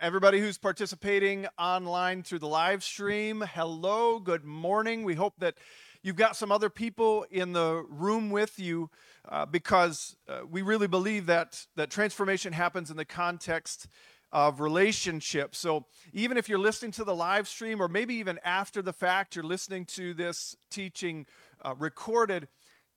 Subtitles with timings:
[0.00, 5.02] everybody who's participating online through the live stream, hello, good morning.
[5.02, 5.54] We hope that
[6.02, 8.90] you've got some other people in the room with you
[9.28, 13.88] uh, because uh, we really believe that, that transformation happens in the context
[14.30, 15.58] of relationships.
[15.58, 19.34] So even if you're listening to the live stream, or maybe even after the fact,
[19.34, 21.26] you're listening to this teaching
[21.64, 22.46] uh, recorded,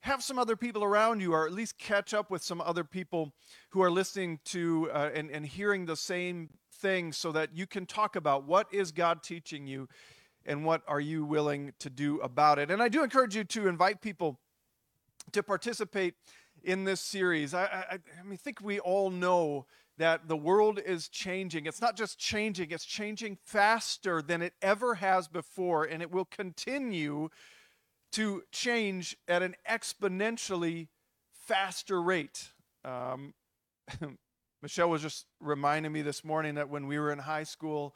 [0.02, 3.34] have some other people around you, or at least catch up with some other people
[3.70, 6.50] who are listening to uh, and, and hearing the same
[6.82, 9.88] thing so that you can talk about what is God teaching you
[10.46, 12.72] and what are you willing to do about it.
[12.72, 14.40] And I do encourage you to invite people
[15.32, 16.16] to participate
[16.64, 17.54] in this series.
[17.54, 19.66] I, I, I mean, think we all know
[19.98, 21.68] that the world is changing.
[21.68, 26.26] It's not just changing, it's changing faster than it ever has before, and it will
[26.26, 27.30] continue
[28.14, 30.88] to change at an exponentially
[31.34, 32.50] faster rate.
[32.84, 33.34] Um,
[34.62, 37.96] Michelle was just reminding me this morning that when we were in high school,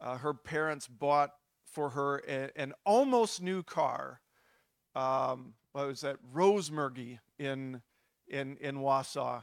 [0.00, 1.32] uh, her parents bought
[1.64, 4.20] for her a, an almost new car.
[4.94, 6.16] Um, what was that?
[6.34, 7.82] Rosemurgy in
[8.28, 9.42] in in Wausau.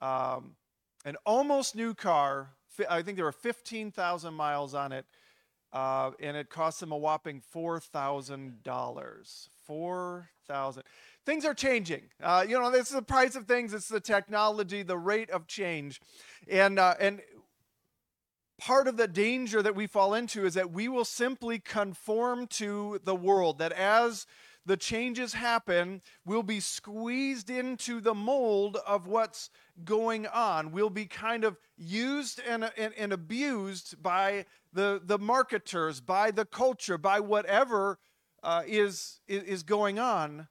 [0.00, 0.56] Um,
[1.04, 2.50] an almost new car.
[2.88, 5.06] I think there were 15,000 miles on it,
[5.72, 9.48] uh, and it cost them a whopping four thousand dollars.
[9.66, 10.82] Four thousand.
[11.26, 12.02] Things are changing.
[12.22, 13.72] Uh, you know, this is the price of things.
[13.72, 16.00] It's the technology, the rate of change,
[16.48, 17.22] and uh, and
[18.58, 23.00] part of the danger that we fall into is that we will simply conform to
[23.04, 23.58] the world.
[23.58, 24.26] That as
[24.66, 29.50] the changes happen, we'll be squeezed into the mold of what's
[29.84, 30.72] going on.
[30.72, 36.46] We'll be kind of used and, and, and abused by the, the marketers, by the
[36.46, 37.98] culture, by whatever
[38.42, 40.48] uh, is, is going on.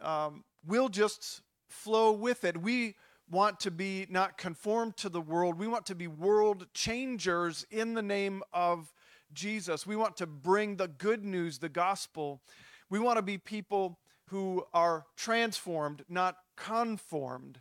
[0.00, 2.60] Um, we'll just flow with it.
[2.60, 2.96] We
[3.30, 5.58] want to be not conformed to the world.
[5.58, 8.92] We want to be world changers in the name of
[9.32, 9.86] Jesus.
[9.86, 12.40] We want to bring the good news, the gospel.
[12.88, 17.60] We want to be people who are transformed, not conformed.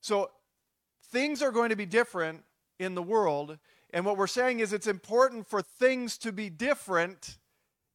[0.00, 0.30] So
[1.10, 2.44] things are going to be different
[2.78, 3.58] in the world.
[3.92, 7.38] And what we're saying is it's important for things to be different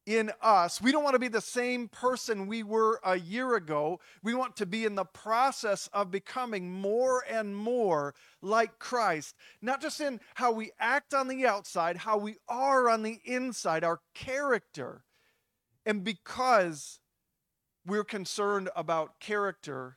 [0.06, 0.80] in us.
[0.82, 4.00] We don't want to be the same person we were a year ago.
[4.22, 9.80] We want to be in the process of becoming more and more like Christ, not
[9.80, 14.00] just in how we act on the outside, how we are on the inside, our
[14.14, 15.04] character.
[15.86, 17.00] And because
[17.86, 19.96] we're concerned about character,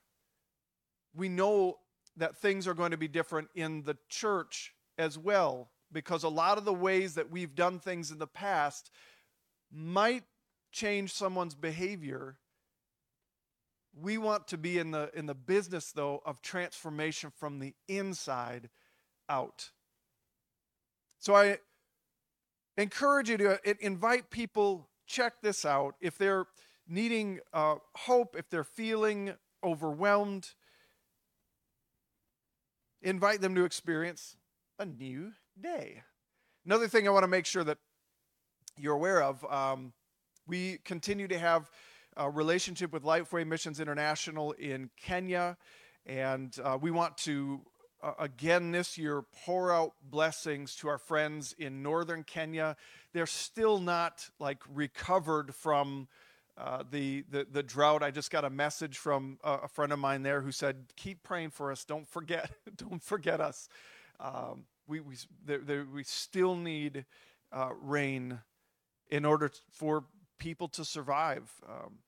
[1.14, 1.80] we know
[2.16, 6.58] that things are going to be different in the church as well, because a lot
[6.58, 8.90] of the ways that we've done things in the past
[9.72, 10.24] might
[10.72, 12.38] change someone's behavior.
[14.00, 18.70] We want to be in the, in the business, though, of transformation from the inside
[19.28, 19.72] out.
[21.20, 21.58] So I
[22.78, 25.96] encourage you to invite people, check this out.
[26.00, 26.46] If they're
[26.88, 29.34] needing uh, hope, if they're feeling
[29.64, 30.54] overwhelmed,
[33.02, 34.38] invite them to experience
[34.80, 36.04] a new day.
[36.66, 37.80] Another thing I want to make sure that
[38.78, 39.44] you're aware of.
[39.52, 39.94] Um,
[40.48, 41.70] we continue to have
[42.16, 45.58] a relationship with Lifeway Missions International in Kenya,
[46.06, 47.62] and uh, we want to
[48.02, 52.76] uh, again this year pour out blessings to our friends in northern Kenya.
[53.14, 56.08] They're still not like recovered from
[56.58, 58.02] uh, the, the the drought.
[58.02, 61.24] I just got a message from a, a, friend of mine there who said, "Keep
[61.24, 61.86] praying for us.
[61.86, 62.52] Don't forget.
[62.76, 63.70] don't forget us.
[64.20, 65.16] Um, we we
[65.46, 67.06] there, there, we still need
[67.52, 68.40] uh, rain
[69.10, 70.06] in order for
[70.40, 71.52] people to survive.
[71.68, 72.00] Um,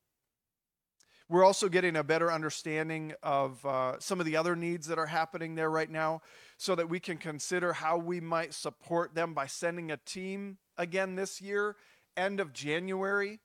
[1.30, 5.06] we're also getting a better understanding of uh, some of the other needs that are
[5.06, 6.22] happening there right now
[6.58, 11.16] so that we can consider how we might support them by sending a team again
[11.16, 11.76] this year.
[12.18, 13.40] End of January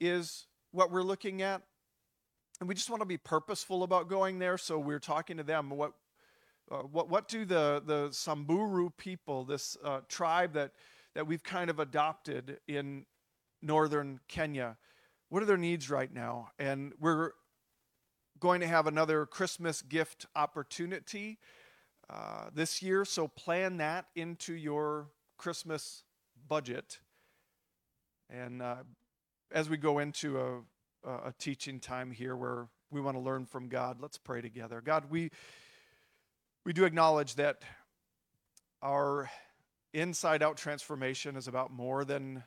[0.00, 1.62] is what we're looking at.
[2.58, 4.58] And we just want to be purposeful about going there.
[4.58, 5.70] So we're talking to them.
[5.70, 5.92] What,
[6.72, 10.72] uh, what, what do the, the Samburu people, this uh, tribe that
[11.18, 13.04] that we've kind of adopted in
[13.60, 14.76] northern Kenya.
[15.30, 16.50] What are their needs right now?
[16.60, 17.32] And we're
[18.38, 21.40] going to have another Christmas gift opportunity
[22.08, 26.04] uh, this year, so plan that into your Christmas
[26.46, 27.00] budget.
[28.30, 28.84] And uh,
[29.50, 33.68] as we go into a, a teaching time here where we want to learn from
[33.68, 34.80] God, let's pray together.
[34.80, 35.32] God, we
[36.64, 37.62] we do acknowledge that
[38.80, 39.28] our
[40.00, 42.44] inside out transformation is about more than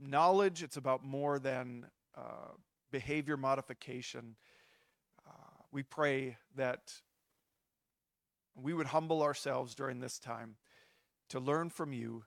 [0.00, 1.86] knowledge, it's about more than
[2.16, 2.52] uh,
[2.90, 4.36] behavior modification.
[5.26, 5.30] Uh,
[5.72, 6.92] we pray that
[8.54, 10.56] we would humble ourselves during this time
[11.28, 12.24] to learn from you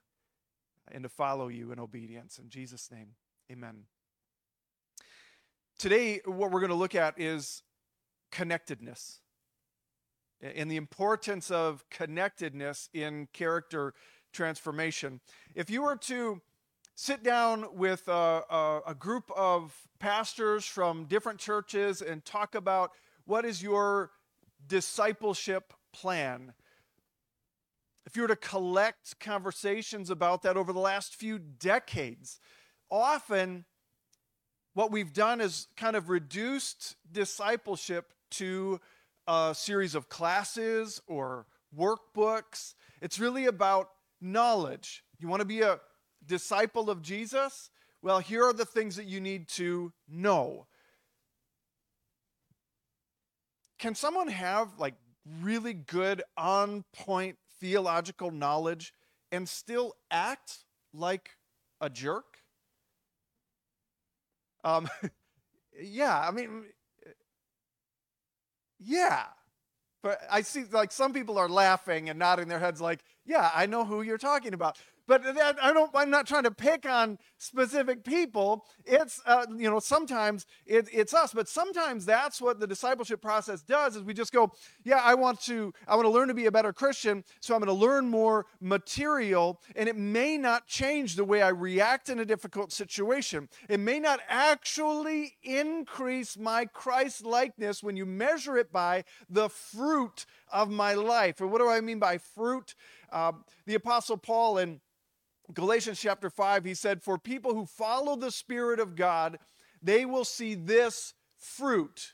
[0.91, 2.39] and to follow you in obedience.
[2.39, 3.09] In Jesus' name,
[3.51, 3.83] amen.
[5.77, 7.61] Today, what we're going to look at is
[8.31, 9.21] connectedness
[10.41, 13.93] and the importance of connectedness in character
[14.31, 15.19] transformation.
[15.55, 16.41] If you were to
[16.95, 18.11] sit down with a,
[18.49, 22.91] a, a, group of pastors from different churches and talk about
[23.25, 24.11] what is your
[24.67, 26.53] discipleship plan,
[28.05, 32.39] if you were to collect conversations about that over the last few decades,
[32.89, 33.65] often
[34.73, 38.79] what we've done is kind of reduced discipleship to
[39.27, 41.45] a series of classes or
[41.77, 42.73] workbooks.
[43.01, 43.89] It's really about
[44.21, 45.03] knowledge.
[45.19, 45.79] You want to be a
[46.25, 47.69] disciple of Jesus?
[48.01, 50.67] Well, here are the things that you need to know.
[53.79, 54.95] Can someone have like
[55.41, 58.93] really good, on point theological knowledge
[59.31, 60.59] and still act
[60.93, 61.31] like
[61.81, 62.25] a jerk?
[64.63, 64.87] Um,
[65.81, 66.65] yeah, I mean,
[68.79, 69.23] yeah.
[70.03, 73.65] But I see like some people are laughing and nodding their heads like, yeah, I
[73.65, 74.77] know who you're talking about.
[75.07, 75.89] But that, I don't.
[75.95, 78.65] I'm not trying to pick on specific people.
[78.85, 83.61] It's uh, you know sometimes it, it's us, but sometimes that's what the discipleship process
[83.61, 83.95] does.
[83.95, 84.51] Is we just go,
[84.83, 85.73] yeah, I want to.
[85.87, 88.47] I want to learn to be a better Christian, so I'm going to learn more
[88.59, 93.47] material, and it may not change the way I react in a difficult situation.
[93.69, 100.25] It may not actually increase my Christ likeness when you measure it by the fruit
[100.51, 101.39] of my life.
[101.39, 102.75] And what do I mean by fruit?
[103.09, 103.31] Uh,
[103.65, 104.81] the Apostle Paul in
[105.53, 109.39] Galatians chapter 5, he said, For people who follow the Spirit of God,
[109.81, 112.13] they will see this fruit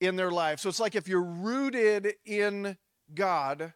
[0.00, 0.60] in their life.
[0.60, 2.76] So it's like if you're rooted in
[3.12, 3.72] God,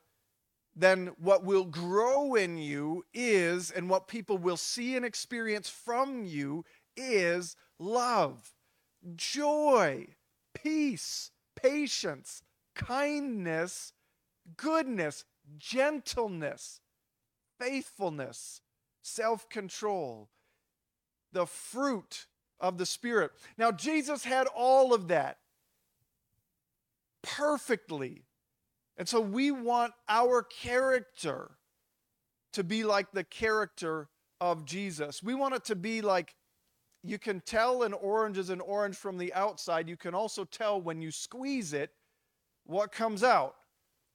[0.77, 6.25] then what will grow in you is, and what people will see and experience from
[6.25, 6.65] you
[6.97, 8.55] is love,
[9.17, 10.07] joy,
[10.55, 12.43] peace, patience,
[12.75, 13.93] kindness,
[14.57, 15.25] goodness,
[15.59, 16.81] gentleness,
[17.59, 18.61] faithfulness,
[19.03, 20.29] self control,
[21.33, 22.27] the fruit
[22.61, 23.33] of the Spirit.
[23.57, 25.39] Now, Jesus had all of that
[27.23, 28.25] perfectly.
[28.97, 31.53] And so we want our character
[32.53, 34.09] to be like the character
[34.41, 35.23] of Jesus.
[35.23, 36.35] We want it to be like
[37.05, 39.89] you can tell an orange is an orange from the outside.
[39.89, 41.91] You can also tell when you squeeze it
[42.67, 43.55] what comes out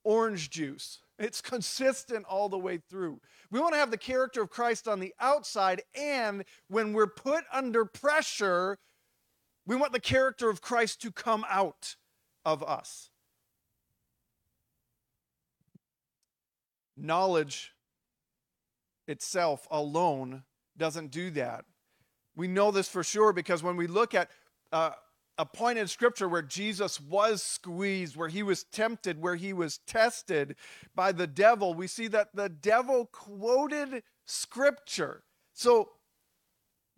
[0.03, 0.99] orange juice.
[1.23, 3.21] It's consistent all the way through.
[3.49, 7.45] We want to have the character of Christ on the outside, and when we're put
[7.49, 8.77] under pressure,
[9.65, 11.95] we want the character of Christ to come out
[12.43, 13.09] of us.
[16.97, 17.71] Knowledge
[19.07, 20.43] itself alone
[20.75, 21.63] doesn't do that.
[22.35, 24.29] We know this for sure because when we look at
[24.73, 24.91] uh,
[25.37, 29.79] a point in scripture where Jesus was squeezed, where he was tempted, where he was
[29.87, 30.55] tested
[30.95, 35.23] by the devil, we see that the devil quoted scripture.
[35.53, 35.89] So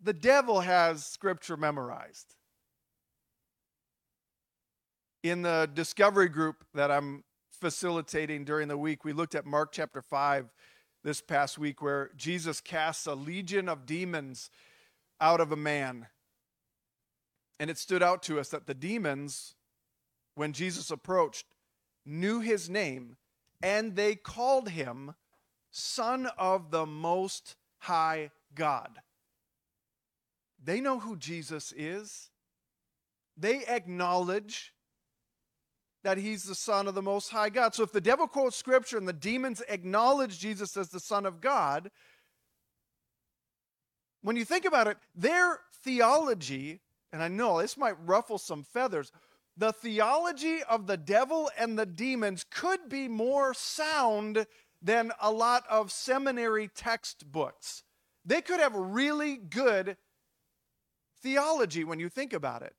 [0.02, 2.34] the devil has scripture memorized.
[5.22, 10.02] In the discovery group that I'm facilitating during the week, we looked at Mark chapter
[10.02, 10.52] 5
[11.02, 14.50] this past week, where Jesus casts a legion of demons
[15.20, 16.06] out of a man.
[17.58, 19.54] And it stood out to us that the demons,
[20.34, 21.46] when Jesus approached,
[22.04, 23.16] knew his name
[23.62, 25.14] and they called him
[25.70, 29.00] Son of the Most High God.
[30.62, 32.30] They know who Jesus is.
[33.36, 34.72] They acknowledge
[36.02, 37.74] that he's the Son of the Most High God.
[37.74, 41.40] So if the devil quotes Scripture and the demons acknowledge Jesus as the Son of
[41.40, 41.90] God,
[44.22, 46.80] when you think about it, their theology
[47.12, 49.12] and I know this might ruffle some feathers,
[49.56, 54.46] the theology of the devil and the demons could be more sound
[54.82, 57.82] than a lot of seminary textbooks.
[58.24, 59.96] They could have really good
[61.22, 62.74] theology when you think about it.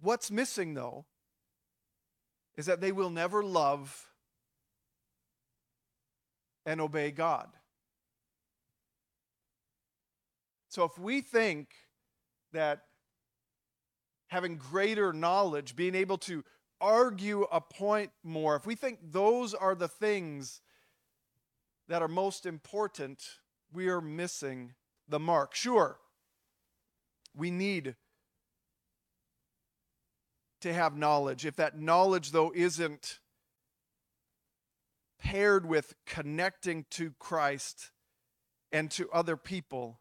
[0.00, 1.06] What's missing, though,
[2.56, 4.06] is that they will never love
[6.64, 7.48] and obey God.
[10.68, 11.68] So if we think
[12.52, 12.82] that
[14.28, 16.44] having greater knowledge, being able to
[16.80, 20.60] argue a point more, if we think those are the things
[21.88, 23.22] that are most important,
[23.72, 24.74] we are missing
[25.08, 25.54] the mark.
[25.54, 25.98] Sure,
[27.34, 27.96] we need
[30.60, 31.46] to have knowledge.
[31.46, 33.20] If that knowledge, though, isn't
[35.18, 37.90] paired with connecting to Christ
[38.70, 40.00] and to other people,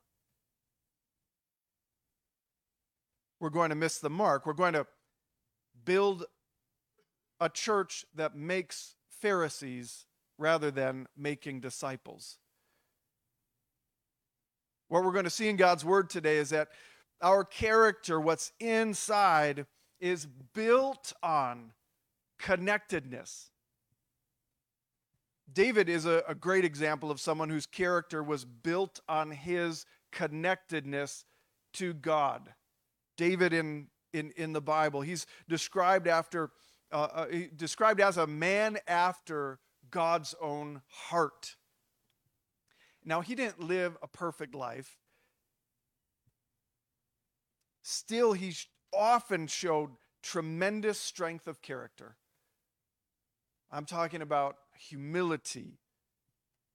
[3.40, 4.46] we're going to miss the mark.
[4.46, 4.86] We're going to
[5.86, 6.26] build
[7.40, 10.06] a church that makes Pharisees
[10.38, 12.38] rather than making disciples.
[14.88, 16.70] What we're going to see in God's word today is that
[17.22, 19.66] our character, what's inside,
[20.00, 21.72] is built on
[22.40, 23.50] connectedness.
[25.52, 31.26] David is a, a, great example of someone whose character was built on his connectedness
[31.74, 32.54] to God.
[33.18, 36.52] David in, in, in the Bible, he's described after
[36.92, 37.26] uh, uh,
[37.58, 39.60] described as a man after
[39.92, 41.56] God's own heart.
[43.04, 44.98] Now, he didn't live a perfect life.
[47.82, 48.54] Still, he
[48.94, 49.92] often showed
[50.24, 52.16] tremendous strength of character.
[53.72, 55.80] I'm talking about humility,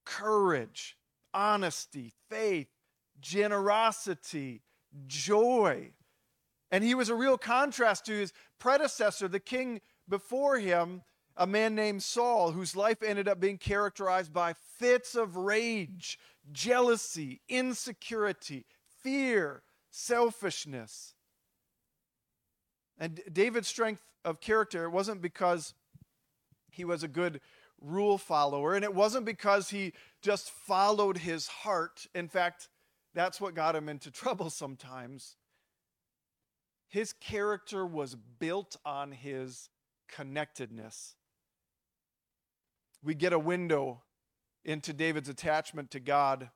[0.05, 0.97] courage,
[1.33, 2.69] honesty, faith,
[3.21, 4.63] generosity,
[5.07, 5.93] joy.
[6.73, 11.03] And he was a real contrast to his predecessor, the king before him,
[11.37, 16.19] a man named Saul, whose life ended up being characterized by fits of rage,
[16.51, 18.65] jealousy, insecurity,
[19.03, 21.15] fear, selfishness.
[22.99, 25.75] And David's strength of character wasn't because
[26.71, 27.41] he was a good
[27.83, 32.07] rule follower, and it wasn't because he just followed his heart.
[32.15, 32.69] In fact,
[33.15, 35.37] that's what got him into trouble sometimes.
[36.93, 39.71] His character was built on his
[40.11, 41.15] connectedness.
[43.03, 44.03] We get a window
[44.63, 46.51] into David's attachment to God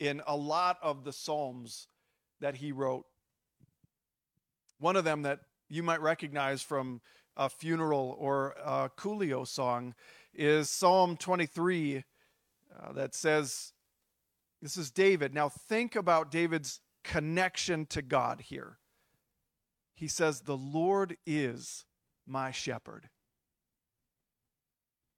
[0.00, 1.88] in a lot of the Psalms
[2.40, 3.04] that he wrote.
[4.78, 7.02] One of them that you might recognize from
[7.36, 9.94] a funeral or a Coolio song
[10.32, 13.74] is Psalm 23 uh, that says,
[14.62, 15.34] This is David.
[15.34, 18.78] Now think about David's connection to God here.
[19.98, 21.84] He says, The Lord is
[22.24, 23.08] my shepherd.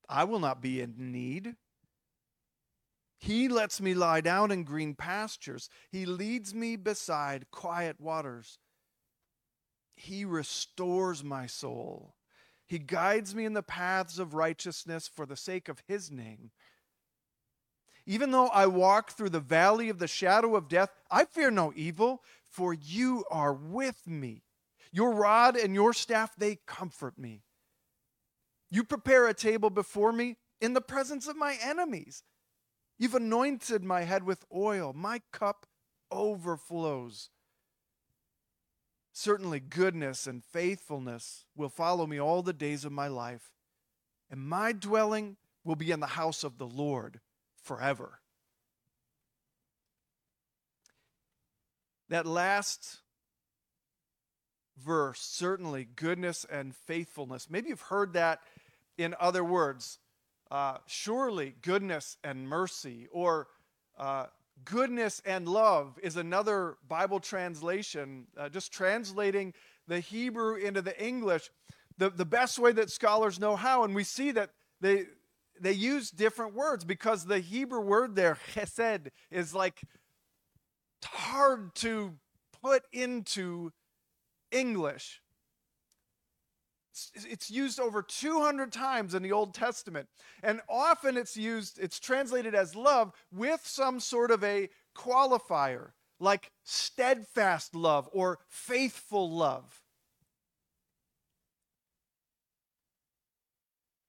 [0.09, 1.57] I will not be in need.
[3.19, 5.69] He lets me lie down in green pastures.
[5.91, 8.59] He leads me beside quiet waters.
[9.93, 12.15] He restores my soul.
[12.67, 16.53] He guides me in the paths of righteousness for the sake of his name.
[18.07, 21.71] Even though I walk through the valley of the shadow of death, I fear no
[21.77, 24.45] evil, for you are with me.
[24.93, 27.43] Your rod and your staff, they comfort me.
[28.71, 32.23] You prepare a table before me in the presence of my enemies.
[32.99, 34.93] You've anointed my head with oil.
[34.93, 35.67] My cup
[36.11, 37.31] overflows.
[39.13, 43.53] Certainly, goodness and faithfulness will follow me all the days of my life,
[44.31, 47.21] and my dwelling will be in the house of the Lord
[47.61, 48.21] forever.
[52.09, 53.01] That last
[54.85, 57.49] verse, certainly goodness and faithfulness.
[57.51, 58.41] Maybe you've heard that
[58.99, 59.99] in other words.
[60.51, 63.47] Uh, surely goodness and mercy, or
[63.99, 64.27] uh,
[64.65, 69.55] goodness and love is another Bible translation, uh, just translating
[69.87, 71.51] the Hebrew into the English
[72.01, 73.85] the, the best way that scholars know how.
[73.85, 75.05] And we see that they,
[75.61, 79.83] they use different words because the Hebrew word there, chesed, is like
[81.05, 82.15] hard to
[82.63, 83.71] put into
[84.51, 85.21] English.
[87.15, 90.09] It's used over 200 times in the Old Testament.
[90.43, 96.51] And often it's used, it's translated as love with some sort of a qualifier, like
[96.65, 99.83] steadfast love or faithful love.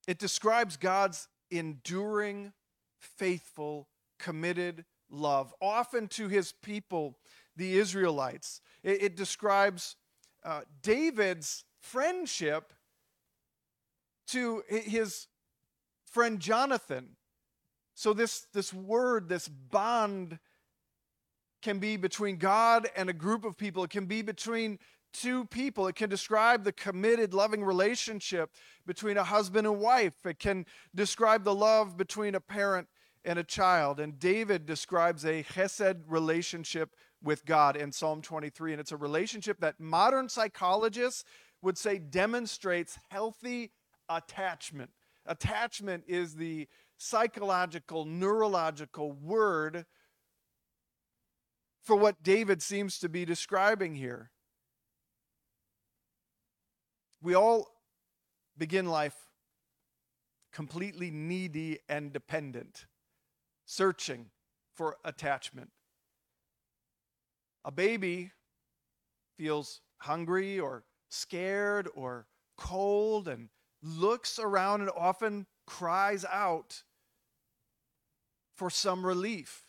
[0.07, 2.53] It describes God's enduring,
[2.99, 7.17] faithful, committed love, often to his people,
[7.55, 8.61] the Israelites.
[8.83, 9.95] It, it describes
[10.43, 12.73] uh, David's friendship
[14.27, 15.27] to his
[16.05, 17.15] friend Jonathan.
[17.93, 20.39] So, this, this word, this bond,
[21.61, 23.83] can be between God and a group of people.
[23.83, 24.79] It can be between
[25.13, 25.87] two people.
[25.87, 28.51] It can describe the committed, loving relationship
[28.85, 30.25] between a husband and wife.
[30.25, 32.87] It can describe the love between a parent
[33.23, 33.99] and a child.
[33.99, 38.73] And David describes a chesed relationship with God in Psalm 23.
[38.73, 41.23] And it's a relationship that modern psychologists
[41.61, 43.71] would say demonstrates healthy
[44.09, 44.91] attachment.
[45.25, 49.85] Attachment is the psychological, neurological word
[51.83, 54.31] for what David seems to be describing here.
[57.21, 57.67] We all
[58.57, 59.15] begin life
[60.51, 62.85] completely needy and dependent,
[63.65, 64.27] searching
[64.73, 65.71] for attachment.
[67.63, 68.31] A baby
[69.37, 72.27] feels hungry or scared or
[72.57, 73.49] cold and
[73.83, 76.83] looks around and often cries out
[78.55, 79.63] for some relief.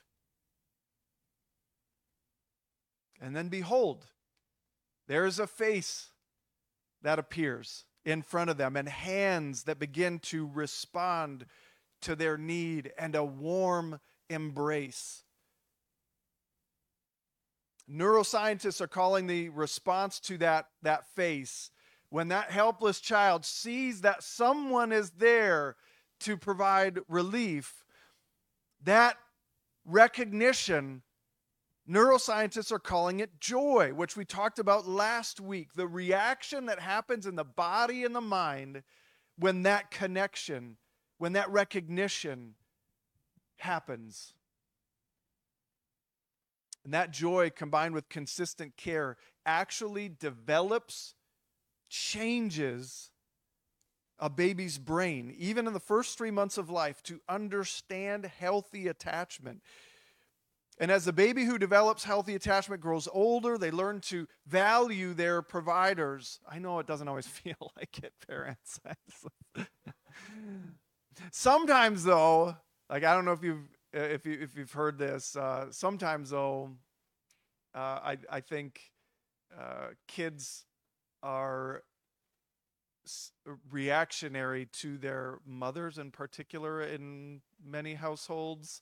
[3.21, 4.07] And then behold,
[5.07, 6.11] there's a face
[7.03, 11.47] that appears in front of them and hands that begin to respond
[12.03, 15.23] to their need and a warm embrace.
[17.91, 21.71] Neuroscientists are calling the response to that, that face
[22.13, 25.77] when that helpless child sees that someone is there
[26.21, 27.87] to provide relief,
[28.83, 29.17] that
[29.87, 31.01] recognition,
[31.89, 35.73] neuroscientists are calling it joy, which we talked about last week.
[35.75, 38.83] The reaction that happens in the body and the mind
[39.39, 40.77] when that connection,
[41.17, 42.57] when that recognition
[43.57, 44.35] happens.
[46.85, 51.15] And that joy combined with consistent care actually develops,
[51.89, 53.11] changes
[54.19, 59.63] a baby's brain, even in the first three months of life, to understand healthy attachment.
[60.79, 65.43] And as the baby who develops healthy attachment grows older, they learn to value their
[65.43, 66.41] providers.
[66.49, 68.81] I know it doesn't always feel like it, parents.
[71.31, 72.57] Sometimes, though,
[72.89, 75.37] like I don't know if you've if you if you've heard this.
[75.37, 76.71] Uh, sometimes, though,
[77.75, 78.93] uh, I I think
[79.59, 80.65] uh, kids
[81.23, 81.83] are
[83.71, 88.81] reactionary to their mothers in particular in many households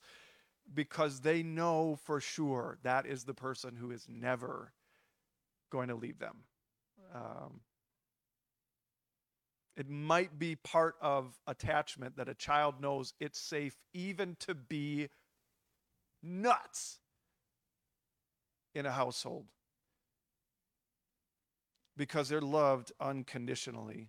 [0.75, 4.73] because they know for sure that is the person who is never
[5.71, 6.37] going to leave them.
[7.15, 7.61] Um,
[9.77, 15.09] it might be part of attachment that a child knows it's safe even to be
[16.23, 16.99] nuts
[18.75, 19.47] in a household
[21.97, 24.09] because they're loved unconditionally.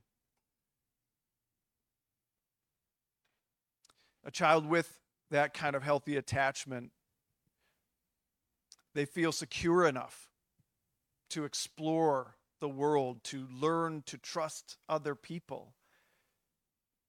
[4.23, 4.99] A child with
[5.31, 6.91] that kind of healthy attachment,
[8.93, 10.29] they feel secure enough
[11.31, 15.73] to explore the world, to learn to trust other people,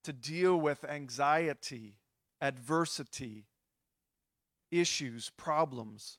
[0.02, 1.98] to deal with anxiety,
[2.40, 3.46] adversity,
[4.72, 6.18] issues, problems.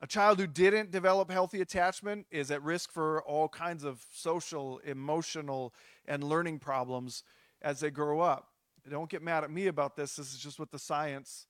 [0.00, 4.78] A child who didn't develop healthy attachment is at risk for all kinds of social,
[4.84, 5.74] emotional,
[6.06, 7.24] and learning problems
[7.60, 8.52] as they grow up.
[8.88, 10.14] Don't get mad at me about this.
[10.14, 11.46] This is just what the science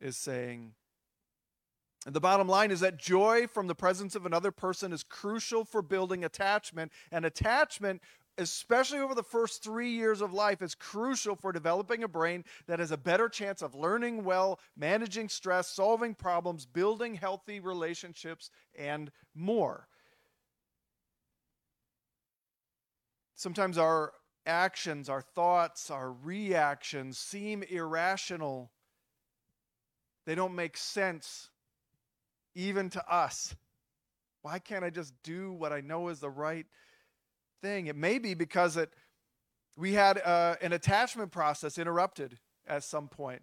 [0.00, 0.74] is saying.
[2.08, 5.62] And the bottom line is that joy from the presence of another person is crucial
[5.62, 6.90] for building attachment.
[7.12, 8.00] And attachment,
[8.38, 12.78] especially over the first three years of life, is crucial for developing a brain that
[12.78, 19.10] has a better chance of learning well, managing stress, solving problems, building healthy relationships, and
[19.34, 19.86] more.
[23.34, 24.14] Sometimes our
[24.46, 28.70] actions, our thoughts, our reactions seem irrational.
[30.24, 31.50] They don't make sense
[32.54, 33.54] even to us.
[34.42, 36.66] Why can't I just do what I know is the right
[37.62, 37.86] thing?
[37.86, 38.90] It may be because it,
[39.76, 43.42] we had uh, an attachment process interrupted at some point.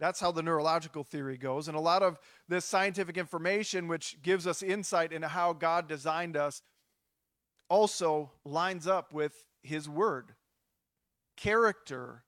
[0.00, 1.68] That's how the neurological theory goes.
[1.68, 6.36] And a lot of this scientific information, which gives us insight into how God designed
[6.36, 6.62] us,
[7.68, 10.34] also lines up with His Word.
[11.36, 12.24] Character,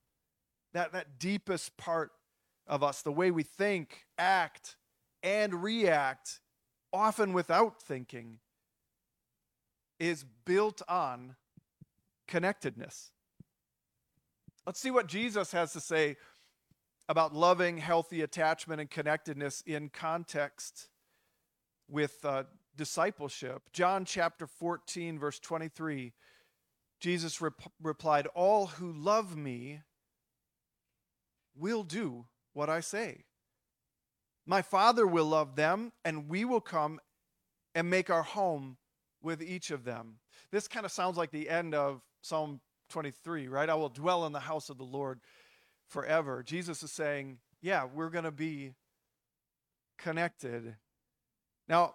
[0.74, 2.10] that, that deepest part
[2.66, 4.76] of us, the way we think, act,
[5.22, 6.40] and react,
[6.92, 8.38] often without thinking,
[9.98, 11.36] is built on
[12.26, 13.10] connectedness.
[14.66, 16.16] Let's see what Jesus has to say
[17.08, 20.88] about loving, healthy attachment and connectedness in context
[21.88, 22.44] with uh,
[22.76, 23.62] discipleship.
[23.72, 26.12] John chapter 14, verse 23,
[27.00, 29.80] Jesus rep- replied, All who love me
[31.56, 33.24] will do what I say.
[34.46, 37.00] My Father will love them, and we will come
[37.74, 38.76] and make our home
[39.22, 40.16] with each of them.
[40.50, 43.68] This kind of sounds like the end of Psalm 23, right?
[43.68, 45.20] I will dwell in the house of the Lord
[45.88, 46.42] forever.
[46.42, 48.72] Jesus is saying, yeah, we're going to be
[49.98, 50.76] connected.
[51.68, 51.94] Now,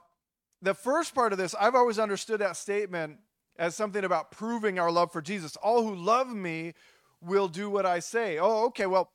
[0.62, 3.18] the first part of this, I've always understood that statement
[3.58, 5.56] as something about proving our love for Jesus.
[5.58, 6.74] All who love me
[7.22, 8.38] will do what I say.
[8.38, 9.12] Oh, okay, well,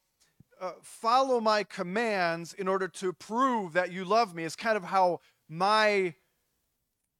[0.60, 4.84] uh, follow my commands in order to prove that you love me is kind of
[4.84, 6.14] how my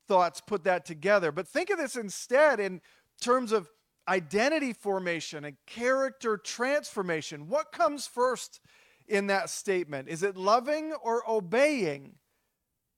[0.07, 1.33] thoughts put that together.
[1.33, 2.81] But think of this instead in
[3.21, 3.71] terms of
[4.09, 7.49] identity formation and character transformation.
[7.49, 8.61] What comes first
[9.07, 10.09] in that statement?
[10.09, 12.17] Is it loving or obeying?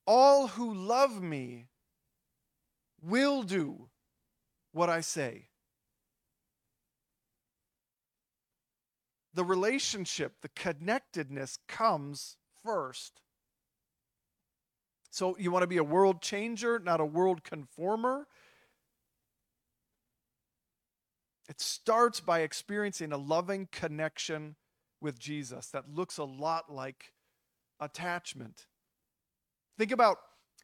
[0.06, 1.68] All who love me
[3.00, 3.88] will do
[4.72, 5.48] what I say.
[9.34, 13.20] The relationship, the connectedness comes first.
[15.10, 18.26] So, you want to be a world changer, not a world conformer?
[21.48, 24.56] It starts by experiencing a loving connection
[25.02, 27.12] with Jesus that looks a lot like
[27.80, 28.66] attachment.
[29.76, 30.18] Think about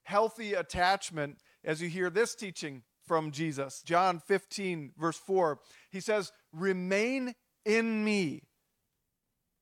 [0.05, 3.83] healthy attachment as you hear this teaching from Jesus.
[3.85, 5.59] John 15, verse 4,
[5.91, 8.45] he says, Remain in me,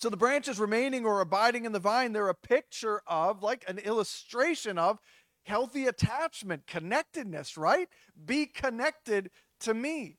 [0.00, 3.78] So the branches remaining or abiding in the vine, they're a picture of, like an
[3.78, 4.98] illustration of,
[5.44, 7.86] healthy attachment, connectedness, right?
[8.24, 10.16] Be connected to me.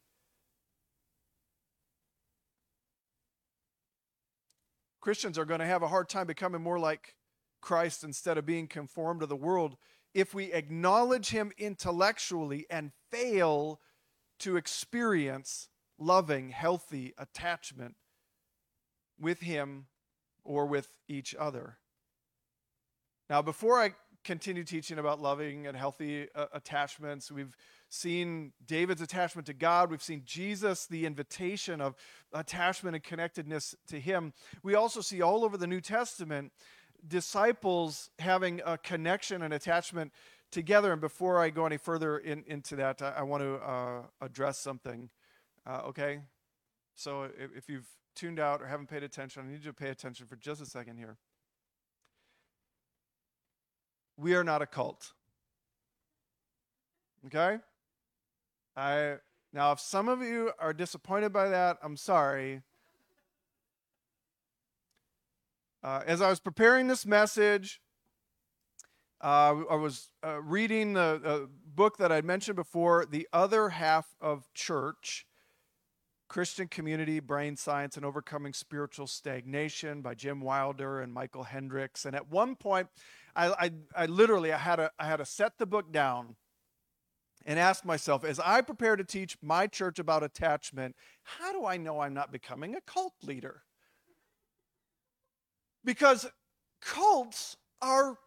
[4.99, 7.15] Christians are going to have a hard time becoming more like
[7.59, 9.77] Christ instead of being conformed to the world
[10.13, 13.79] if we acknowledge him intellectually and fail
[14.39, 17.95] to experience loving, healthy attachment
[19.21, 19.85] with him
[20.43, 21.77] or with each other.
[23.29, 23.91] Now, before I
[24.23, 27.55] continue teaching about loving and healthy uh, attachments, we've
[27.89, 29.89] seen David's attachment to God.
[29.89, 31.95] We've seen Jesus, the invitation of
[32.33, 34.33] attachment and connectedness to Him.
[34.63, 36.51] We also see all over the New Testament
[37.07, 40.11] disciples having a connection and attachment
[40.51, 40.91] together.
[40.91, 44.59] And before I go any further in, into that, I, I want to uh, address
[44.59, 45.09] something.
[45.65, 46.21] Uh, okay?
[46.95, 49.89] So if, if you've tuned out or haven't paid attention, I need you to pay
[49.89, 51.17] attention for just a second here.
[54.17, 55.13] We are not a cult.
[57.25, 57.59] Okay?
[58.75, 59.15] I
[59.53, 62.61] now if some of you are disappointed by that, I'm sorry.
[65.83, 67.81] Uh, as I was preparing this message,
[69.19, 74.51] uh, I was uh, reading the book that I mentioned before, The Other Half of
[74.53, 75.25] Church
[76.31, 82.05] Christian Community, Brain Science, and Overcoming Spiritual Stagnation by Jim Wilder and Michael Hendricks.
[82.05, 82.87] And at one point,
[83.35, 86.37] I, I, I literally I had, to, I had to set the book down
[87.45, 91.75] and ask myself as I prepare to teach my church about attachment, how do I
[91.75, 93.63] know I'm not becoming a cult leader?
[95.83, 96.25] Because
[96.81, 98.17] cults are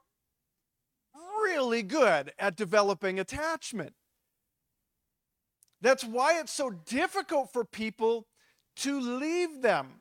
[1.42, 3.94] really good at developing attachment.
[5.84, 8.26] That's why it's so difficult for people
[8.76, 10.00] to leave them.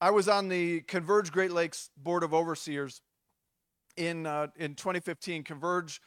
[0.00, 3.02] I was on the Converge Great Lakes Board of Overseers
[3.98, 5.44] in, uh, in 2015.
[5.44, 6.00] Converge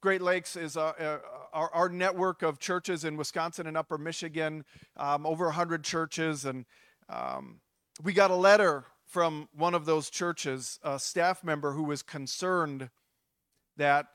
[0.00, 1.18] Great Lakes is uh, uh,
[1.52, 4.64] our, our, network of churches in Wisconsin and Upper Michigan,
[4.96, 6.44] um, over 100 churches.
[6.44, 6.66] And
[7.08, 7.60] um,
[8.02, 12.90] we got a letter from one of those churches, a staff member who was concerned
[13.76, 14.08] that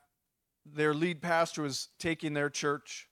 [0.65, 3.07] their lead pastor was taking their church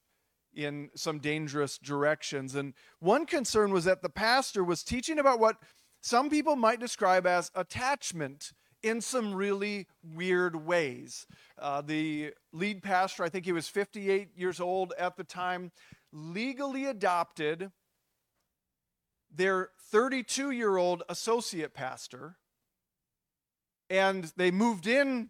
[0.54, 2.56] in some dangerous directions.
[2.56, 5.58] And one concern was that the pastor was teaching about what
[6.02, 11.28] some people might describe as attachment in some really weird ways.
[11.58, 15.72] Uh, the lead pastor, I think he was 58 years old at the time,
[16.12, 17.72] legally adopted
[19.34, 22.38] their 32 year old associate pastor,
[23.90, 25.30] and they moved in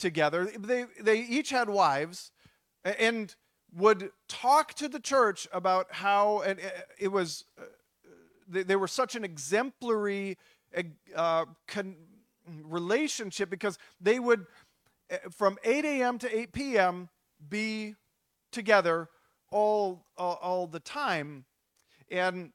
[0.00, 0.50] together.
[0.58, 2.32] They, they each had wives
[2.84, 3.34] and
[3.74, 6.58] would talk to the church about how, and
[6.98, 7.64] it was, uh,
[8.48, 10.36] they, were such an exemplary
[11.14, 11.96] uh, con-
[12.64, 14.46] relationship because they would,
[15.10, 16.18] eh, from 8 a.m.
[16.18, 17.08] to 8 p.m.,
[17.48, 17.94] be
[18.50, 19.08] together
[19.50, 21.44] all, all, all the time.
[22.10, 22.52] And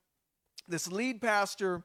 [0.67, 1.83] this lead pastor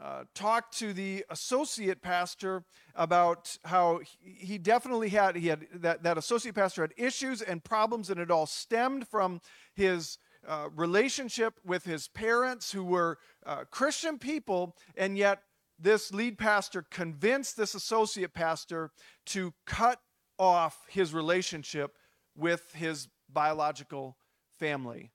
[0.00, 6.16] uh, talked to the associate pastor about how he definitely had he had that, that
[6.18, 9.40] associate pastor had issues and problems and it all stemmed from
[9.74, 15.42] his uh, relationship with his parents who were uh, christian people and yet
[15.78, 18.90] this lead pastor convinced this associate pastor
[19.26, 20.00] to cut
[20.38, 21.96] off his relationship
[22.36, 24.16] with his biological
[24.58, 25.12] family.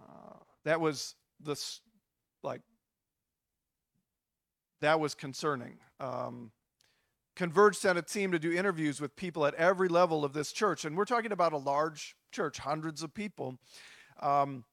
[0.00, 1.80] Uh, that was the s-
[2.42, 2.62] like
[4.80, 5.78] that was concerning.
[6.00, 6.52] Um,
[7.36, 10.84] Converge sent a team to do interviews with people at every level of this church,
[10.84, 13.58] and we're talking about a large church, hundreds of people,
[14.20, 14.64] um,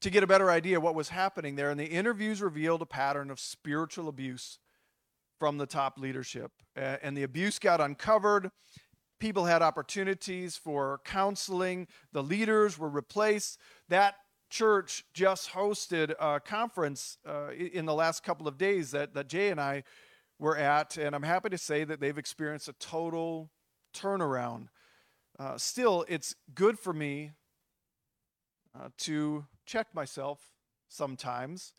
[0.00, 1.70] to get a better idea what was happening there.
[1.70, 4.58] And the interviews revealed a pattern of spiritual abuse
[5.38, 8.50] from the top leadership, and the abuse got uncovered.
[9.20, 11.88] People had opportunities for counseling.
[12.12, 13.58] The leaders were replaced.
[13.88, 14.14] That
[14.50, 19.50] church just hosted a conference uh, in the last couple of days that, that Jay
[19.50, 19.84] and I
[20.38, 23.50] were at, and I'm happy to say that they've experienced a total
[23.94, 24.68] turnaround.
[25.38, 27.32] Uh, still, it's good for me
[28.74, 30.40] uh, to check myself
[30.88, 31.72] sometimes.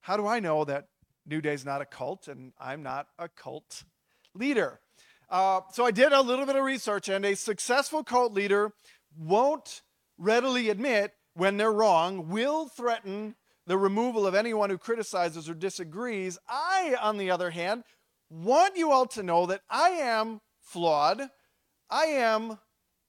[0.00, 0.88] How do I know that
[1.26, 3.84] New Day's not a cult and I'm not a cult
[4.34, 4.80] leader?
[5.28, 8.72] Uh, so I did a little bit of research, and a successful cult leader
[9.16, 9.82] won't
[10.18, 13.34] readily admit when they're wrong, will threaten
[13.66, 16.38] the removal of anyone who criticizes or disagrees.
[16.46, 17.84] I, on the other hand,
[18.28, 21.22] want you all to know that I am flawed.
[21.88, 22.58] I am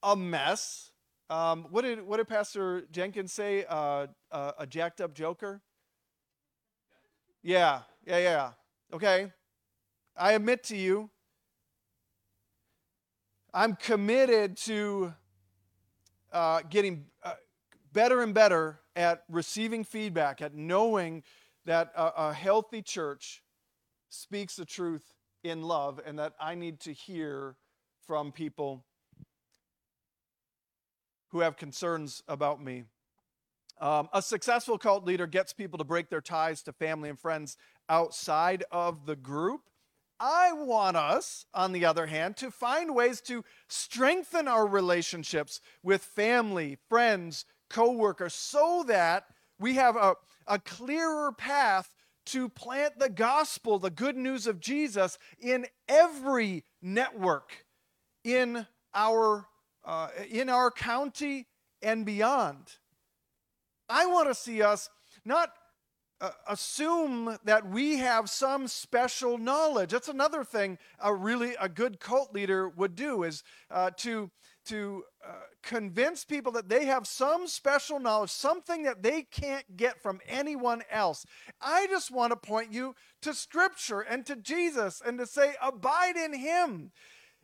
[0.02, 0.92] a mess.
[1.28, 3.66] Um, what did what did Pastor Jenkins say?
[3.68, 5.60] Uh, uh, a jacked up joker.
[7.42, 8.50] Yeah, yeah, yeah.
[8.94, 9.30] Okay.
[10.16, 11.10] I admit to you,
[13.52, 15.12] I'm committed to
[16.32, 17.34] uh, getting uh,
[17.92, 21.22] better and better at receiving feedback, at knowing
[21.64, 23.42] that a, a healthy church
[24.08, 27.56] speaks the truth in love, and that I need to hear
[28.06, 28.84] from people
[31.28, 32.84] who have concerns about me.
[33.80, 37.56] Um, a successful cult leader gets people to break their ties to family and friends
[37.88, 39.62] outside of the group.
[40.24, 46.00] I want us, on the other hand, to find ways to strengthen our relationships with
[46.04, 49.24] family, friends, coworkers, so that
[49.58, 50.14] we have a,
[50.46, 51.92] a clearer path
[52.26, 57.66] to plant the gospel, the good news of Jesus, in every network
[58.22, 59.48] in our
[59.84, 61.48] uh, in our county
[61.82, 62.76] and beyond.
[63.88, 64.88] I want to see us
[65.24, 65.52] not
[66.22, 69.90] uh, assume that we have some special knowledge.
[69.90, 74.30] That's another thing a really a good cult leader would do is uh, to
[74.66, 75.32] to uh,
[75.64, 80.82] convince people that they have some special knowledge, something that they can't get from anyone
[80.88, 81.26] else.
[81.60, 86.16] I just want to point you to Scripture and to Jesus and to say, abide
[86.16, 86.92] in Him.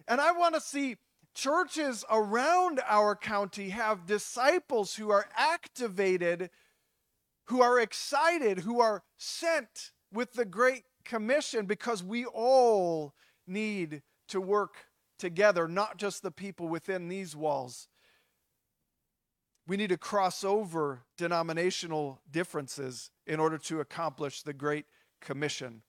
[0.07, 0.97] And I want to see
[1.35, 6.51] churches around our county have disciples who are activated,
[7.49, 13.15] who are excited, who are sent with the Great Commission because we all
[13.47, 14.75] need to work
[15.19, 17.89] together, not just the people within these walls.
[19.67, 24.85] We need to cross over denominational differences in order to accomplish the Great
[25.21, 25.83] Commission.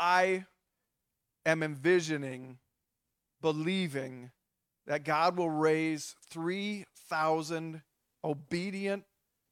[0.00, 0.46] I
[1.44, 2.58] am envisioning,
[3.42, 4.30] believing
[4.86, 7.82] that God will raise 3,000
[8.24, 9.04] obedient,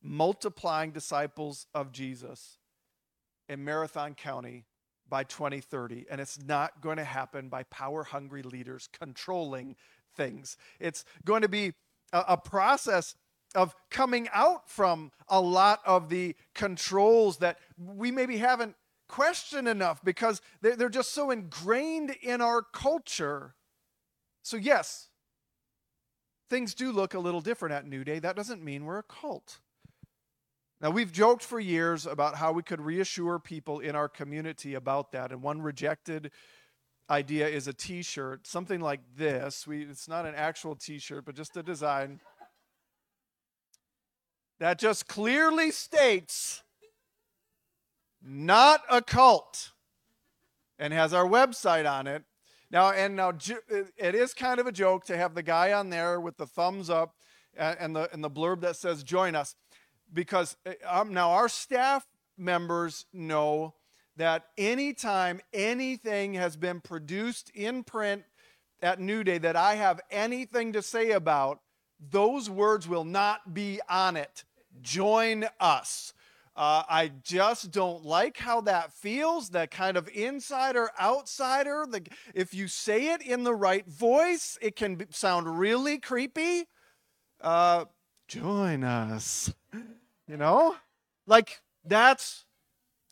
[0.03, 2.59] multiplying disciples of Jesus
[3.49, 4.65] in Marathon County
[5.09, 6.07] by 2030.
[6.11, 9.77] And it's not going to happen by power hungry leaders controlling
[10.17, 10.57] things.
[10.79, 11.75] It's going to be
[12.13, 13.15] a, a, process
[13.55, 18.77] of coming out from a lot of the controls that we maybe haven't
[19.09, 23.55] questioned enough because they're, they're just so ingrained in our culture.
[24.43, 25.10] So, yes,
[26.51, 28.19] things do look a little different at New Day.
[28.19, 29.61] That doesn't mean we're a cult.
[30.83, 35.13] Now, we've joked for years about how we could reassure people in our community about
[35.13, 35.31] that.
[35.31, 36.31] And one rejected
[37.09, 39.67] idea is a t shirt, something like this.
[39.67, 42.21] We, it's not an actual t shirt, but just a design
[44.59, 46.63] that just clearly states
[48.23, 49.73] not a cult
[50.79, 52.25] and has our website on it.
[52.71, 53.33] Now, and now
[53.97, 56.89] it is kind of a joke to have the guy on there with the thumbs
[56.89, 57.15] up
[57.57, 59.57] and the, and the blurb that says join us
[60.13, 60.57] because
[60.87, 62.07] um, now our staff
[62.39, 63.75] members know
[64.17, 68.25] that anytime anything has been produced in print
[68.83, 71.61] at New Day that I have anything to say about,
[72.11, 74.45] those words will not be on it.
[74.81, 76.13] Join us.
[76.61, 81.87] Uh, I just don't like how that feels, that kind of insider outsider.
[81.91, 82.03] The,
[82.35, 86.67] if you say it in the right voice, it can sound really creepy.
[87.41, 87.87] Uh,
[88.29, 89.51] join us.
[90.29, 90.77] You know?
[91.27, 92.45] Like, that's,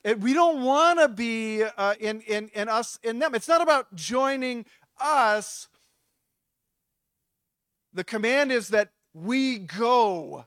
[0.04, 3.34] it, we don't want to be uh, in, in, in us, in them.
[3.34, 4.66] It's not about joining
[5.00, 5.68] us.
[7.94, 10.44] The command is that we go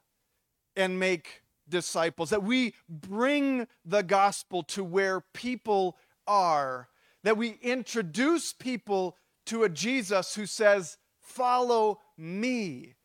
[0.75, 1.40] and make
[1.71, 6.87] disciples, that we bring the gospel to where people are,
[7.23, 12.95] that we introduce people to a Jesus who says, Follow me.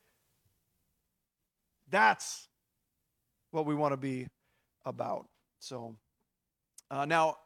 [1.89, 2.49] That's
[3.53, 4.27] what we want to be
[4.85, 5.27] about.
[5.61, 5.97] So
[6.91, 7.37] uh, now,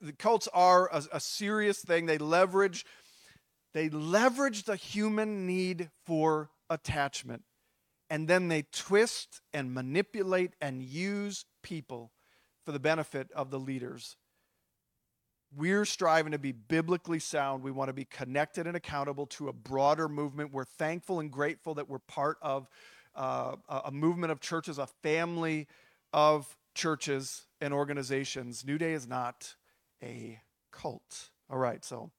[0.00, 2.06] the cults are a, a serious thing.
[2.06, 2.86] They leverage
[3.72, 7.44] they leverage the human need for attachment
[8.10, 12.10] and then they twist and manipulate and use people
[12.66, 14.16] for the benefit of the leaders.
[15.56, 17.62] We're striving to be biblically sound.
[17.62, 20.52] We want to be connected and accountable to a broader movement.
[20.52, 22.68] We're thankful and grateful that we're part of
[23.14, 25.66] uh, a movement of churches, a family
[26.12, 28.64] of churches and organizations.
[28.64, 29.54] New Day is not
[30.02, 30.40] a
[30.72, 31.30] cult.
[31.48, 32.10] All right, so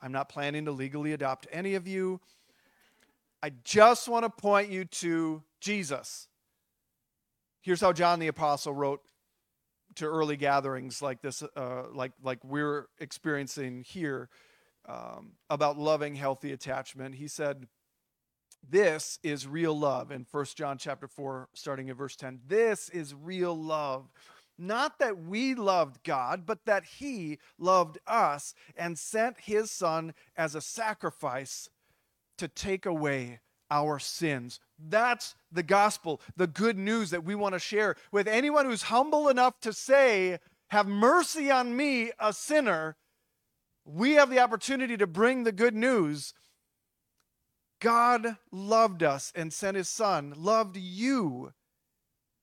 [0.00, 2.20] I'm not planning to legally adopt any of you.
[3.42, 6.28] I just want to point you to Jesus.
[7.60, 9.00] Here's how John the Apostle wrote
[9.96, 14.28] to early gatherings like this, uh, like, like we're experiencing here
[14.88, 17.14] um, about loving healthy attachment.
[17.14, 17.68] He said,
[18.68, 22.40] This is real love in 1 John chapter 4, starting in verse 10.
[22.46, 24.10] This is real love.
[24.56, 30.56] Not that we loved God, but that He loved us and sent His Son as
[30.56, 31.68] a sacrifice
[32.38, 34.60] to take away our sins.
[34.78, 39.28] That's the gospel, the good news that we want to share with anyone who's humble
[39.28, 42.96] enough to say, Have mercy on me, a sinner.
[43.84, 46.34] We have the opportunity to bring the good news.
[47.80, 51.52] God loved us and sent his son, loved you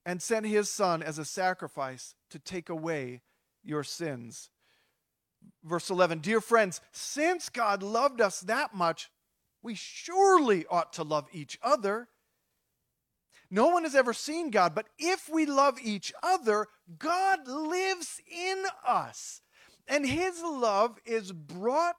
[0.05, 3.21] and sent his son as a sacrifice to take away
[3.63, 4.49] your sins.
[5.63, 9.09] Verse 11 Dear friends, since God loved us that much,
[9.65, 12.07] we surely ought to love each other.
[13.49, 16.67] No one has ever seen God, but if we love each other,
[16.99, 19.41] God lives in us,
[19.87, 21.95] and his love is brought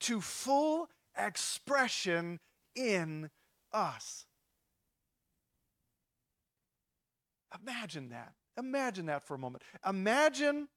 [0.00, 2.40] to full expression
[2.74, 3.28] in
[3.70, 4.24] us.
[7.62, 8.32] Imagine that.
[8.58, 9.62] Imagine that for a moment.
[9.86, 10.68] Imagine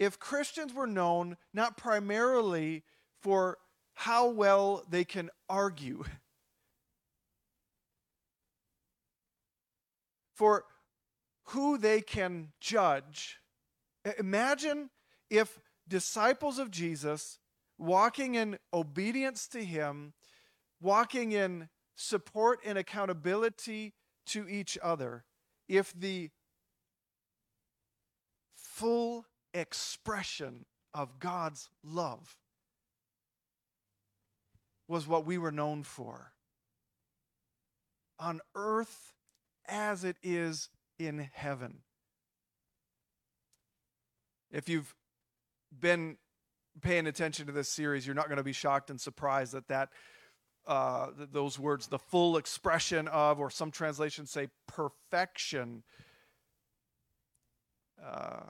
[0.00, 2.82] if Christians were known not primarily
[3.20, 3.58] for
[3.98, 6.04] how well they can argue,
[10.36, 10.64] for
[11.46, 13.40] who they can judge.
[14.16, 14.90] Imagine
[15.28, 15.58] if
[15.88, 17.40] disciples of Jesus,
[17.76, 20.12] walking in obedience to Him,
[20.80, 23.94] walking in support and accountability
[24.26, 25.24] to each other
[25.68, 26.30] if the
[28.54, 32.36] full expression of God's love
[34.88, 36.32] was what we were known for
[38.18, 39.12] on earth
[39.68, 41.78] as it is in heaven.
[44.50, 44.94] If you've
[45.78, 46.16] been
[46.80, 49.90] paying attention to this series, you're not going to be shocked and surprised that that
[50.66, 55.82] uh, those words, the full expression of, or some translations say perfection,
[58.04, 58.40] uh,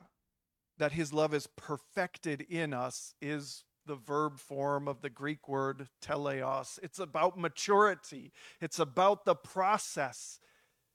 [0.78, 5.88] that his love is perfected in us, is the verb form of the Greek word
[6.00, 6.78] teleos.
[6.82, 10.38] It's about maturity, it's about the process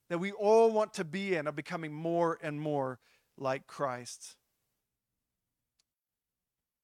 [0.10, 3.00] that we all want to be in of becoming more and more
[3.38, 4.36] like Christ.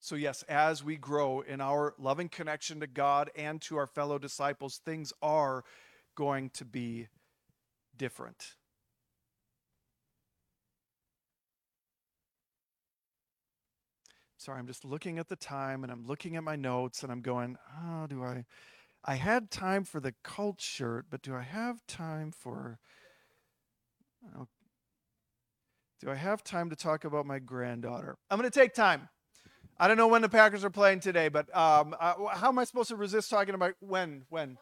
[0.00, 4.18] So, yes, as we grow in our loving connection to God and to our fellow
[4.18, 5.62] disciples, things are
[6.16, 7.08] going to be
[7.96, 8.56] different.
[14.40, 17.20] Sorry, I'm just looking at the time and I'm looking at my notes and I'm
[17.20, 18.46] going, oh, do I?
[19.04, 22.78] I had time for the cult shirt, but do I have time for.
[24.34, 24.48] Oh,
[26.00, 28.16] do I have time to talk about my granddaughter?
[28.30, 29.10] I'm going to take time.
[29.78, 32.64] I don't know when the Packers are playing today, but um, uh, how am I
[32.64, 34.22] supposed to resist talking about when?
[34.30, 34.56] When?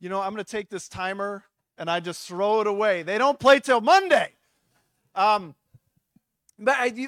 [0.00, 1.44] You know, I'm going to take this timer
[1.78, 3.04] and I just throw it away.
[3.04, 4.30] They don't play till Monday.
[5.14, 5.54] Um,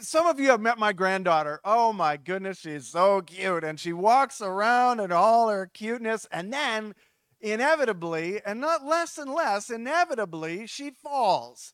[0.00, 1.60] some of you have met my granddaughter.
[1.64, 3.64] Oh my goodness, she's so cute.
[3.64, 6.26] And she walks around in all her cuteness.
[6.30, 6.94] And then,
[7.40, 11.72] inevitably, and not less and less, inevitably, she falls.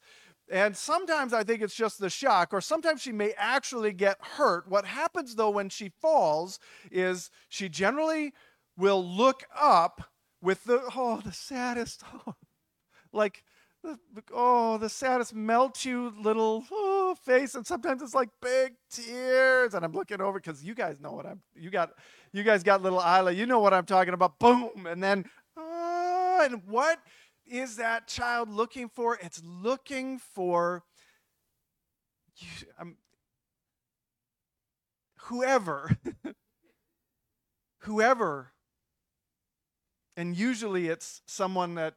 [0.51, 4.68] And sometimes I think it's just the shock, or sometimes she may actually get hurt.
[4.68, 6.59] What happens though when she falls
[6.91, 8.33] is she generally
[8.77, 10.11] will look up
[10.43, 12.03] with the, oh, the saddest,
[13.12, 13.45] like,
[14.33, 19.74] oh, the saddest melt you little, oh, face, and sometimes it's like big tears.
[19.74, 21.41] And I'm looking over because you guys know what I'm.
[21.55, 21.91] You got,
[22.33, 23.33] you guys got little Isla.
[23.33, 24.39] You know what I'm talking about.
[24.39, 25.24] Boom, and then,
[25.57, 27.01] oh, and what
[27.47, 29.18] is that child looking for?
[29.20, 30.85] It's looking for.
[32.78, 32.97] I'm, um,
[35.24, 35.97] whoever,
[37.81, 38.53] whoever,
[40.16, 41.95] and usually it's someone that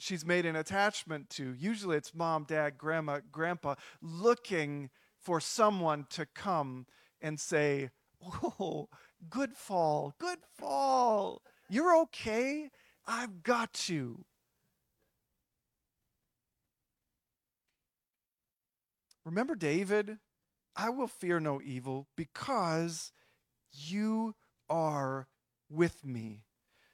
[0.00, 1.54] she's made an attachment to.
[1.58, 6.86] Usually it's mom, dad, grandma, grandpa, looking for someone to come
[7.20, 7.90] and say,
[8.22, 8.88] Oh,
[9.28, 11.42] good fall, good fall.
[11.68, 12.70] You're okay.
[13.06, 14.24] I've got you.
[19.24, 20.18] Remember David?
[20.76, 23.12] I will fear no evil because
[23.72, 24.34] you
[24.68, 25.28] are
[25.68, 26.44] with me.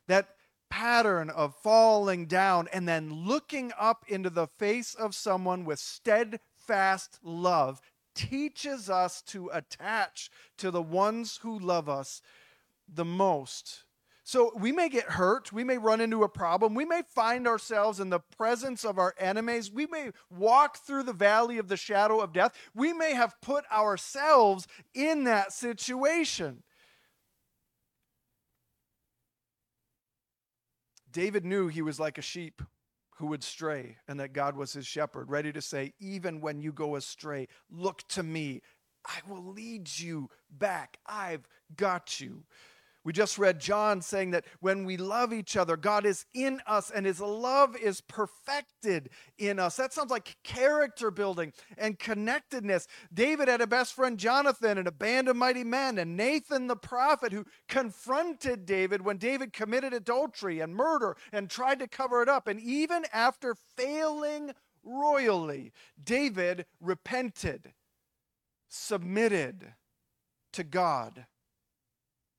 [0.09, 0.36] That
[0.77, 7.19] pattern of falling down and then looking up into the face of someone with steadfast
[7.23, 7.81] love
[8.15, 12.21] teaches us to attach to the ones who love us
[12.87, 13.85] the most.
[14.23, 15.51] So we may get hurt.
[15.51, 16.75] We may run into a problem.
[16.75, 19.71] We may find ourselves in the presence of our enemies.
[19.73, 22.53] We may walk through the valley of the shadow of death.
[22.75, 26.65] We may have put ourselves in that situation.
[31.17, 32.61] David knew he was like a sheep
[33.17, 36.75] who would stray and that God was his shepherd, ready to say, Even when you
[36.75, 38.61] go astray, look to me.
[39.07, 40.99] I will lead you back.
[41.07, 42.43] I've got you.
[43.07, 46.91] We just read John saying that when we love each other, God is in us
[46.91, 49.77] and his love is perfected in us.
[49.77, 52.89] That sounds like character building and connectedness.
[53.15, 56.75] David had a best friend, Jonathan, and a band of mighty men, and Nathan the
[56.75, 62.29] prophet who confronted David when David committed adultery and murder and tried to cover it
[62.29, 62.49] up.
[62.49, 64.51] And even after failing
[64.83, 65.71] royally,
[66.03, 67.73] David repented,
[68.69, 69.75] submitted
[70.55, 71.27] to God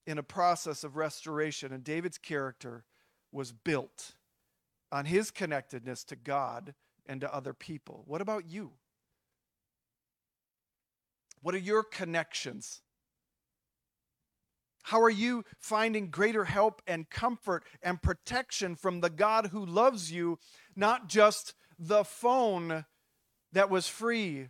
[0.07, 2.85] in a process of restoration, and David's character
[3.31, 4.15] was built
[4.89, 6.73] on his connectedness to God
[7.05, 8.03] and to other people.
[8.07, 8.71] What about you?
[11.41, 12.81] What are your connections?
[14.83, 20.09] How are you finding greater help and comfort and protection from the God who loves
[20.09, 20.39] you,
[20.73, 22.85] not just the phone
[23.51, 24.47] that was free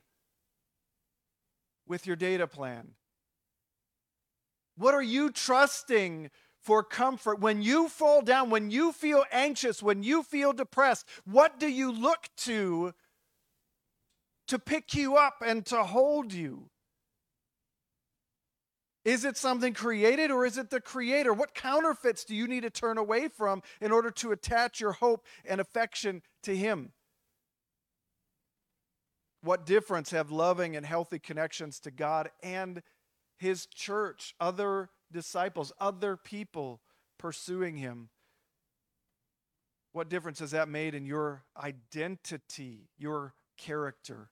[1.88, 2.90] with your data plan?
[4.78, 6.30] What are you trusting
[6.62, 7.40] for comfort?
[7.40, 11.92] When you fall down, when you feel anxious, when you feel depressed, what do you
[11.92, 12.94] look to
[14.48, 16.70] to pick you up and to hold you?
[19.04, 21.34] Is it something created or is it the creator?
[21.34, 25.26] What counterfeits do you need to turn away from in order to attach your hope
[25.46, 26.92] and affection to him?
[29.42, 32.84] What difference have loving and healthy connections to God and
[33.38, 36.82] his church, other disciples, other people
[37.18, 38.10] pursuing him.
[39.94, 44.30] What difference has that made in your identity, your character?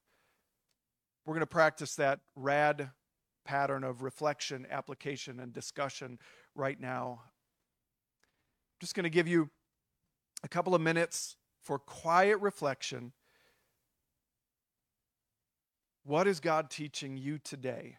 [1.26, 2.92] We're going to practice that rad
[3.46, 6.20] pattern of reflection, application, and discussion
[6.54, 7.22] right now.
[7.24, 9.50] I'm just going to give you
[10.44, 13.14] a couple of minutes for quiet reflection.
[16.04, 17.98] What is God teaching you today?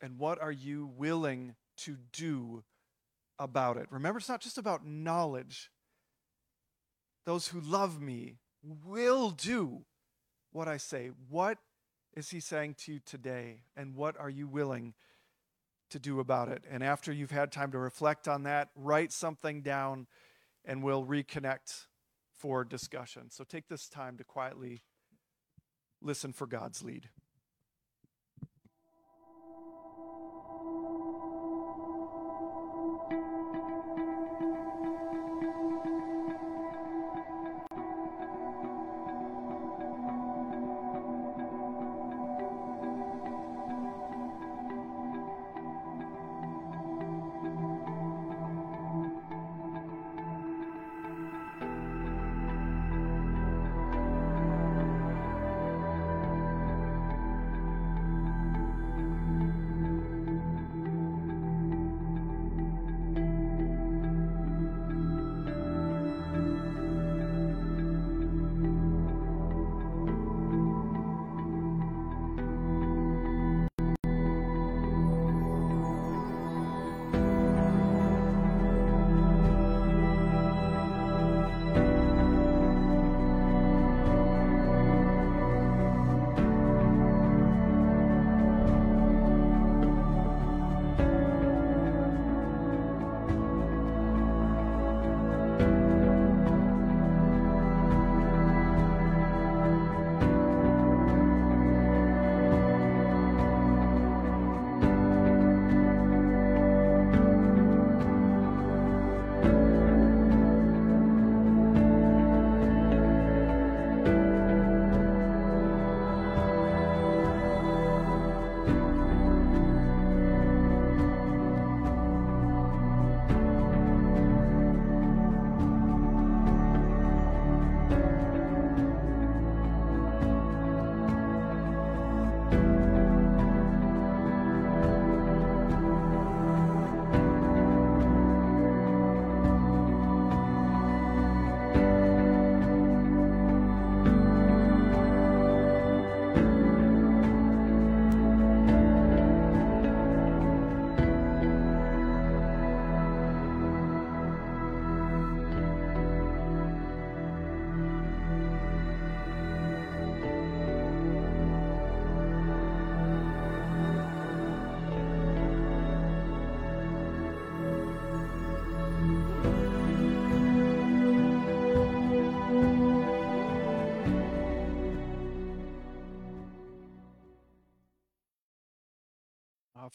[0.00, 2.64] And what are you willing to do
[3.38, 3.86] about it?
[3.90, 5.70] Remember, it's not just about knowledge.
[7.24, 9.84] Those who love me will do
[10.52, 11.10] what I say.
[11.28, 11.58] What
[12.14, 13.62] is he saying to you today?
[13.76, 14.94] And what are you willing
[15.90, 16.64] to do about it?
[16.70, 20.06] And after you've had time to reflect on that, write something down
[20.64, 21.86] and we'll reconnect
[22.36, 23.30] for discussion.
[23.30, 24.82] So take this time to quietly
[26.02, 27.08] listen for God's lead.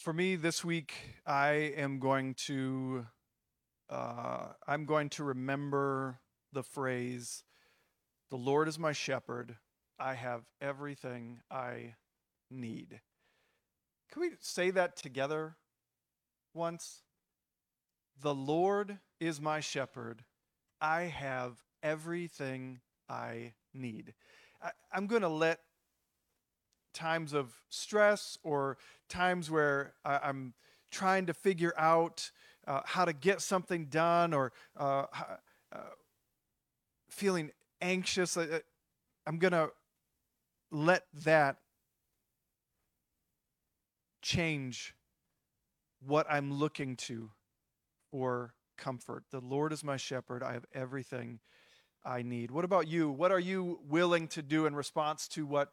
[0.02, 0.94] For me this week,
[1.28, 3.06] I am going to
[3.88, 6.20] uh, I'm going to remember
[6.52, 7.44] the phrase,
[8.32, 9.58] "The Lord is my shepherd;
[10.00, 11.96] I have everything I
[12.50, 13.00] need."
[14.12, 15.58] Can we say that together
[16.54, 17.04] once?
[18.22, 20.24] The Lord is my shepherd;
[20.82, 24.16] I have everything I need.
[24.64, 25.60] I, I'm going to let
[26.94, 28.78] times of stress or
[29.10, 30.54] times where I, am
[30.92, 32.32] trying to figure out
[32.68, 35.06] uh, how to get something done or uh,
[35.72, 35.78] uh,
[37.10, 39.70] feeling anxious, I'm going to
[40.72, 41.58] let that
[44.22, 44.94] change
[46.06, 47.32] what I'm looking to
[48.10, 49.26] for comfort.
[49.32, 50.44] The Lord is my shepherd.
[50.44, 51.40] I have everything
[52.04, 52.52] I need.
[52.52, 53.10] What about you?
[53.10, 55.72] What are you willing to do in response to what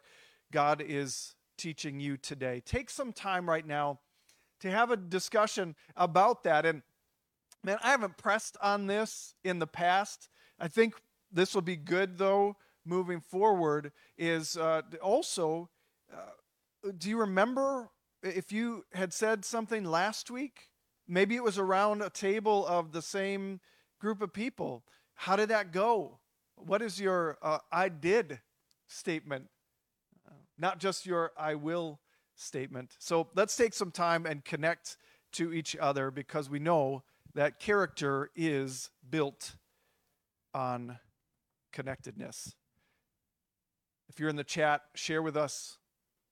[0.53, 2.63] God is teaching you today.
[2.65, 4.01] Take some time right now
[4.61, 6.65] to have a discussion about that.
[6.65, 6.83] And
[7.63, 10.29] man, I haven't pressed on this in the past.
[10.59, 10.95] I think
[11.31, 13.93] this will be good though moving forward.
[14.17, 15.69] Is uh, also,
[16.13, 17.91] uh, do you remember
[18.23, 20.69] if you had said something last week?
[21.07, 23.61] Maybe it was around a table of the same
[23.99, 24.85] group of people.
[25.15, 26.19] How did that go?
[26.57, 28.41] What is your uh, I did
[28.89, 29.49] statement
[30.59, 32.01] not just your I will
[32.35, 32.97] statement.
[32.99, 34.97] So let's take some time and connect
[35.33, 37.03] to each other because we know
[37.35, 39.57] that character is built
[40.55, 40.99] on
[41.73, 42.55] connectedness.
[44.09, 45.79] If you're in the chat, share with us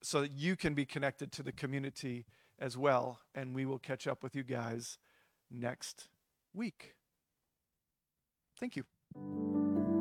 [0.03, 2.27] so that you can be connected to the community
[2.59, 3.21] as well.
[3.35, 4.99] And we will catch up with you guys
[5.51, 6.09] next
[6.55, 6.95] week.
[8.59, 9.96] Thank you.